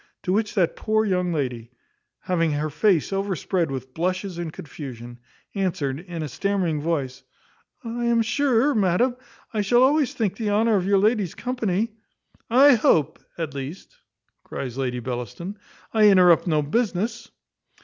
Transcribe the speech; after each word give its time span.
To 0.23 0.33
which 0.33 0.55
that 0.55 0.75
poor 0.75 1.05
young 1.05 1.31
lady, 1.31 1.69
having 2.21 2.53
her 2.53 2.71
face 2.71 3.13
overspread 3.13 3.69
with 3.69 3.93
blushes 3.93 4.39
and 4.39 4.51
confusion, 4.51 5.19
answered, 5.53 5.99
in 5.99 6.23
a 6.23 6.27
stammering 6.27 6.81
voice, 6.81 7.21
"I 7.83 8.05
am 8.05 8.23
sure, 8.23 8.73
madam, 8.73 9.15
I 9.53 9.61
shall 9.61 9.83
always 9.83 10.15
think 10.15 10.35
the 10.37 10.49
honour 10.49 10.75
of 10.75 10.87
your 10.87 10.97
ladyship's 10.97 11.35
company" 11.35 11.91
"I 12.69 12.73
hope, 12.73 13.19
at 13.37 13.53
least," 13.53 13.95
cries 14.43 14.75
Lady 14.75 14.99
Bellaston, 14.99 15.59
"I 15.93 16.09
interrupt 16.09 16.47
no 16.47 16.63
business." 16.63 17.29